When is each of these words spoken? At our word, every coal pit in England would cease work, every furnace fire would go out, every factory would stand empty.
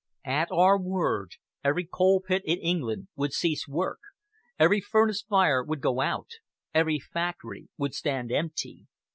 At 0.25 0.47
our 0.51 0.79
word, 0.81 1.35
every 1.63 1.85
coal 1.85 2.21
pit 2.21 2.41
in 2.43 2.57
England 2.57 3.09
would 3.15 3.33
cease 3.33 3.67
work, 3.67 3.99
every 4.57 4.81
furnace 4.81 5.21
fire 5.21 5.63
would 5.63 5.79
go 5.79 5.99
out, 6.01 6.29
every 6.73 6.97
factory 6.97 7.69
would 7.77 7.93
stand 7.93 8.31
empty. 8.31 8.87